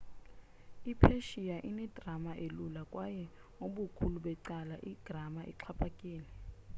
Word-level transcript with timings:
i-persian 0.91 1.61
ine-grama 1.69 2.33
elula 2.45 2.81
kwaye 2.91 3.25
ubukhulu 3.65 4.17
becala 4.25 4.75
igrama 4.91 5.41
ixhaphakile 5.51 6.27